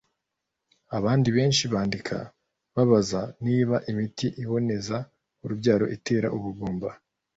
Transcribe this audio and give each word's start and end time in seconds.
Abandi 0.97 1.29
benshi 1.37 1.63
bandika 1.73 2.17
babaza 2.75 3.21
niba 3.45 3.75
imiti 3.91 4.27
iboneza 4.43 4.97
urubyaro 5.43 5.85
itera 5.95 6.27
ubugumba 6.37 6.89